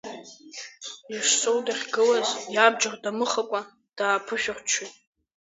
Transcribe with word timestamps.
Ешсоу 1.17 1.59
дахьгылаз, 1.65 2.29
иабџьар 2.55 2.95
дамыхакәа, 3.03 3.61
дааԥышәырччоит. 3.97 4.93